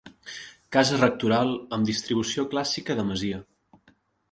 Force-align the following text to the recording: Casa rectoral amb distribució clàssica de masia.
Casa 0.75 0.97
rectoral 1.01 1.51
amb 1.77 1.87
distribució 1.91 2.47
clàssica 2.55 2.99
de 3.03 3.09
masia. 3.13 3.45